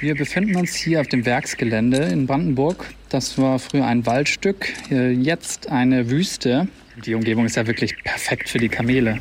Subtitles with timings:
[0.00, 2.86] Wir befinden uns hier auf dem Werksgelände in Brandenburg.
[3.08, 6.68] Das war früher ein Waldstück, äh, jetzt eine Wüste.
[7.04, 9.18] Die Umgebung ist ja wirklich perfekt für die Kamele.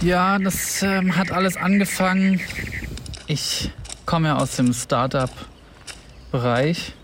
[0.00, 2.40] Ja, das ähm, hat alles angefangen.
[3.26, 3.70] Ich
[4.06, 6.94] komme ja aus dem Startup-Bereich.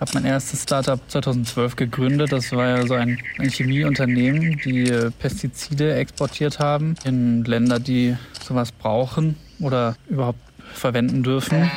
[0.00, 2.32] Habe mein erstes Startup 2012 gegründet.
[2.32, 8.16] Das war ja so ein, ein Chemieunternehmen, die äh, Pestizide exportiert haben in Länder, die
[8.42, 10.40] sowas brauchen oder überhaupt
[10.74, 11.70] verwenden dürfen.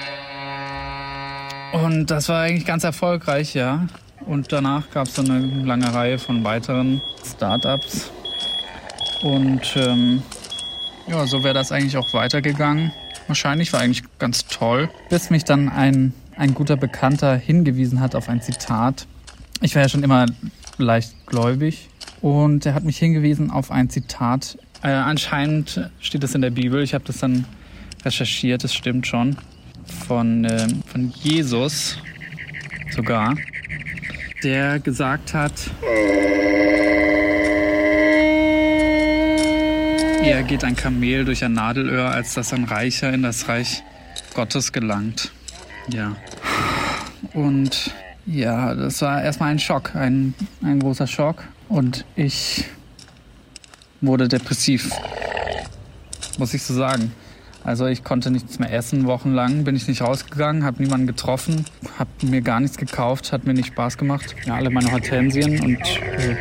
[1.72, 3.88] Und das war eigentlich ganz erfolgreich, ja.
[4.26, 8.12] Und danach gab es dann eine lange Reihe von weiteren Startups.
[9.22, 10.24] Und ähm,
[11.08, 12.92] ja, so wäre das eigentlich auch weitergegangen.
[13.28, 18.30] Wahrscheinlich war eigentlich ganz toll, bis mich dann ein, ein guter Bekannter hingewiesen hat auf
[18.30, 19.06] ein Zitat.
[19.62, 20.26] Ich war ja schon immer
[20.78, 21.90] leicht gläubig
[22.22, 24.58] und er hat mich hingewiesen auf ein Zitat.
[24.82, 26.82] Äh, anscheinend steht es in der Bibel.
[26.82, 27.44] Ich habe das dann
[28.06, 29.36] recherchiert, es stimmt schon.
[30.08, 31.98] Von, äh, von Jesus
[32.96, 33.36] sogar,
[34.42, 35.54] der gesagt hat,
[40.24, 43.84] Eher geht ein Kamel durch ein Nadelöhr, als dass ein Reicher in das Reich
[44.34, 45.32] Gottes gelangt.
[45.92, 46.16] Ja.
[47.34, 47.94] Und
[48.26, 51.44] ja, das war erstmal ein Schock, ein, ein großer Schock.
[51.68, 52.66] Und ich
[54.02, 54.92] wurde depressiv,
[56.38, 57.12] muss ich so sagen.
[57.64, 61.66] Also ich konnte nichts mehr essen, wochenlang bin ich nicht rausgegangen, habe niemanden getroffen,
[61.98, 64.34] habe mir gar nichts gekauft, hat mir nicht Spaß gemacht.
[64.46, 65.82] Ja, alle meine Hortensien und
[66.18, 66.38] äh,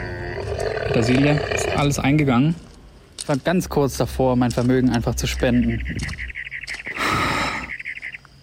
[0.94, 2.54] ist alles eingegangen
[3.28, 5.80] war ganz kurz davor, mein Vermögen einfach zu spenden.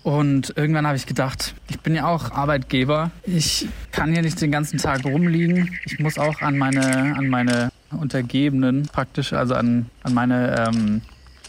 [0.06, 3.10] Und irgendwann habe ich gedacht, ich bin ja auch Arbeitgeber.
[3.24, 5.80] Ich kann hier nicht den ganzen Tag rumliegen.
[5.84, 11.02] Ich muss auch an meine, an meine Untergebenen praktisch, also an, an meine ähm,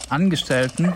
[0.09, 0.91] Angestellten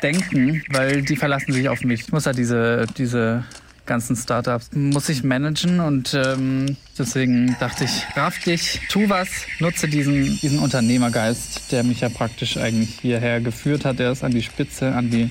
[0.00, 2.02] denken, weil die verlassen sich auf mich.
[2.02, 3.42] Ich muss ja diese, diese
[3.88, 9.28] ganzen Startups muss ich managen und ähm, deswegen dachte ich, raff dich, tu was,
[9.58, 13.98] nutze diesen, diesen Unternehmergeist, der mich ja praktisch eigentlich hierher geführt hat.
[13.98, 15.28] Der ist an die Spitze, an die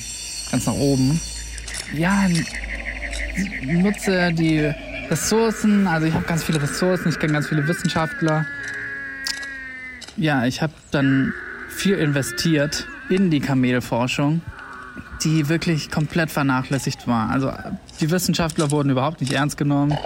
[0.52, 1.22] ganz nach oben.
[1.94, 2.28] Ja,
[3.64, 4.74] nutze die
[5.10, 8.46] Ressourcen, also ich habe ganz viele Ressourcen, ich kenne ganz viele Wissenschaftler.
[10.18, 11.32] Ja, ich habe dann
[11.70, 14.42] viel investiert in die Kamelforschung
[15.24, 17.30] die wirklich komplett vernachlässigt war.
[17.30, 17.52] Also
[18.00, 19.98] die Wissenschaftler wurden überhaupt nicht ernst genommen.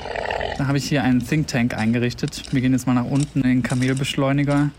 [0.57, 2.43] Da habe ich hier einen Think Tank eingerichtet.
[2.51, 4.69] Wir gehen jetzt mal nach unten in den Kamelbeschleuniger.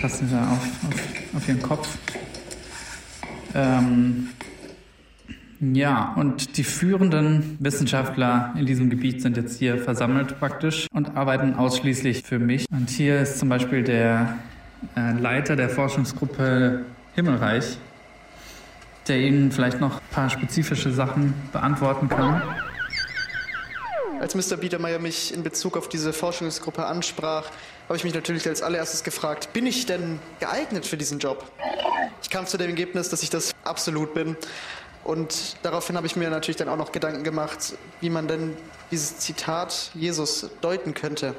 [0.00, 0.58] Passen wir auf,
[0.88, 1.88] auf, auf ihren Kopf.
[3.54, 4.28] Ähm,
[5.60, 11.54] ja, und die führenden Wissenschaftler in diesem Gebiet sind jetzt hier versammelt praktisch und arbeiten
[11.54, 12.66] ausschließlich für mich.
[12.70, 14.36] Und hier ist zum Beispiel der
[14.96, 17.78] äh, Leiter der Forschungsgruppe Himmelreich,
[19.08, 22.42] der Ihnen vielleicht noch ein paar spezifische Sachen beantworten kann.
[24.20, 24.56] Als Mr.
[24.56, 27.50] Biedermeier mich in Bezug auf diese Forschungsgruppe ansprach,
[27.88, 31.44] habe ich mich natürlich als allererstes gefragt, bin ich denn geeignet für diesen Job?
[32.22, 34.36] Ich kam zu dem Ergebnis, dass ich das absolut bin.
[35.04, 38.56] Und daraufhin habe ich mir natürlich dann auch noch Gedanken gemacht, wie man denn
[38.90, 41.34] dieses Zitat Jesus deuten könnte.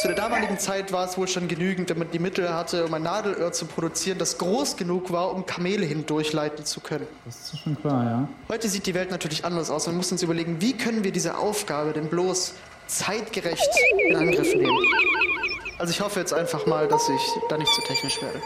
[0.00, 2.92] Zu der damaligen Zeit war es wohl schon genügend, wenn man die Mittel hatte, um
[2.92, 7.06] ein Nadelöhr zu produzieren, das groß genug war, um Kamele hindurchleiten zu können.
[7.24, 8.28] Das ist schon klar, ja.
[8.48, 9.86] Heute sieht die Welt natürlich anders aus.
[9.86, 12.54] Man muss uns überlegen, wie können wir diese Aufgabe denn bloß
[12.86, 13.68] zeitgerecht
[14.08, 14.78] in Angriff nehmen.
[15.78, 18.40] Also ich hoffe jetzt einfach mal, dass ich da nicht zu technisch werde.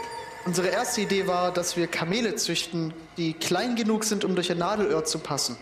[0.45, 4.57] Unsere erste Idee war, dass wir Kamele züchten, die klein genug sind, um durch ein
[4.57, 5.57] Nadelöhr zu passen.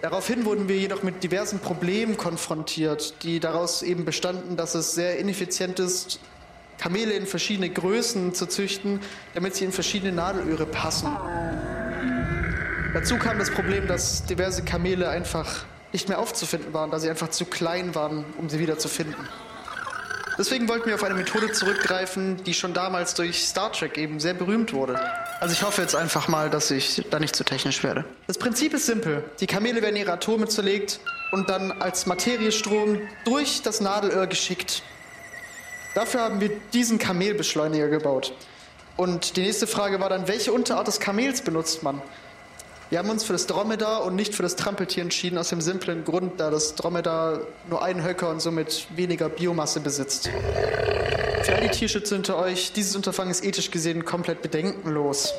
[0.00, 5.18] Daraufhin wurden wir jedoch mit diversen Problemen konfrontiert, die daraus eben bestanden, dass es sehr
[5.18, 6.20] ineffizient ist,
[6.78, 9.00] Kamele in verschiedene Größen zu züchten,
[9.34, 11.08] damit sie in verschiedene Nadelöhre passen.
[12.94, 17.30] Dazu kam das Problem, dass diverse Kamele einfach nicht mehr aufzufinden waren, da sie einfach
[17.30, 19.28] zu klein waren, um sie wieder zu finden.
[20.38, 24.34] Deswegen wollten wir auf eine Methode zurückgreifen, die schon damals durch Star Trek eben sehr
[24.34, 25.00] berühmt wurde.
[25.40, 28.04] Also ich hoffe jetzt einfach mal, dass ich da nicht zu technisch werde.
[28.26, 29.22] Das Prinzip ist simpel.
[29.38, 30.98] Die Kamele werden ihre Atome zerlegt
[31.30, 34.82] und dann als Materiestrom durch das Nadelöhr geschickt.
[35.94, 38.34] Dafür haben wir diesen Kamelbeschleuniger gebaut.
[38.96, 42.02] Und die nächste Frage war dann, welche Unterart des Kamels benutzt man?
[42.90, 46.04] Wir haben uns für das Dromedar und nicht für das Trampeltier entschieden, aus dem simplen
[46.04, 50.30] Grund, da das Dromedar nur einen Höcker und somit weniger Biomasse besitzt.
[51.58, 55.34] All die Tierschützer unter euch, dieses Unterfangen ist ethisch gesehen komplett bedenkenlos.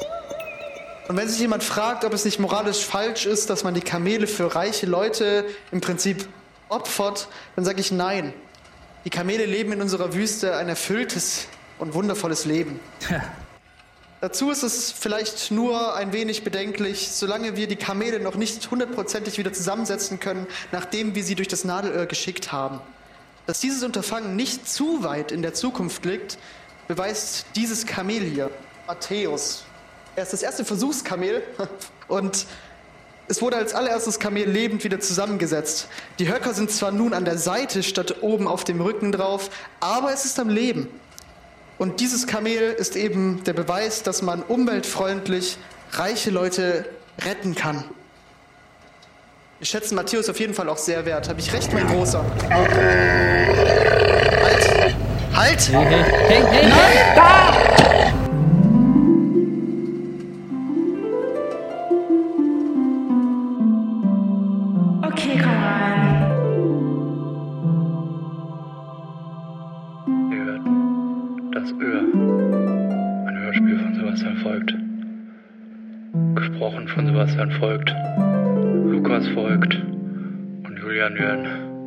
[1.07, 4.27] Und wenn sich jemand fragt, ob es nicht moralisch falsch ist, dass man die Kamele
[4.27, 6.27] für reiche Leute im Prinzip
[6.68, 8.33] opfert, dann sage ich nein.
[9.06, 12.81] Die Kamele leben in unserer Wüste ein erfülltes und wundervolles Leben.
[14.19, 19.38] Dazu ist es vielleicht nur ein wenig bedenklich, solange wir die Kamele noch nicht hundertprozentig
[19.38, 22.81] wieder zusammensetzen können, nachdem wir sie durch das Nadelöhr geschickt haben.
[23.49, 26.37] Dass dieses Unterfangen nicht zu weit in der Zukunft liegt,
[26.87, 28.51] beweist dieses Kamel hier,
[28.85, 29.63] Matthäus.
[30.15, 31.41] Er ist das erste Versuchskamel
[32.07, 32.45] und
[33.27, 35.87] es wurde als allererstes Kamel lebend wieder zusammengesetzt.
[36.19, 39.49] Die Höcker sind zwar nun an der Seite statt oben auf dem Rücken drauf,
[39.79, 40.87] aber es ist am Leben.
[41.79, 45.57] Und dieses Kamel ist eben der Beweis, dass man umweltfreundlich
[45.93, 46.85] reiche Leute
[47.25, 47.83] retten kann.
[49.59, 51.27] Wir schätzen Matthäus auf jeden Fall auch sehr wert.
[51.27, 52.23] Habe ich recht, mein Großer?
[52.50, 52.71] Halt!
[55.35, 55.69] Halt!
[55.69, 57.13] Hey, hey, hey, hey, hey.
[57.13, 57.51] Da!
[65.07, 66.01] Okay, komm rein.
[70.31, 70.61] Ihr hört
[71.53, 72.00] das Öhr.
[73.27, 74.73] Ein Hörspiel von Sebastian folgt.
[78.99, 79.73] Lukas folgt.
[79.75, 81.78] Und Julian Jörn.